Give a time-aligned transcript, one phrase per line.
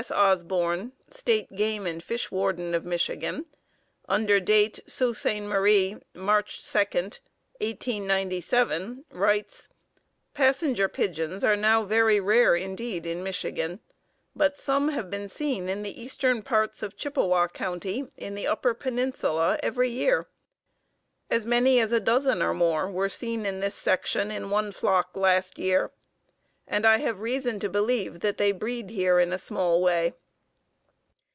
[0.09, 3.45] Osborn, State Game and Fish Warden of Michigan,
[4.09, 5.43] under date, Sault Ste.
[5.43, 9.69] Marie, March 2, 1897, writes:
[10.33, 13.79] "Passenger Pigeons are now very rare indeed in Michigan,
[14.35, 18.73] but some have been seen in the eastern parts of Chippewa County, in the upper
[18.73, 20.27] peninsula, every year.
[21.29, 25.15] As many as a dozen or more were seen in this section in one flock
[25.15, 25.91] last year,
[26.67, 30.13] and I have reason to believe that they breed here in a small way.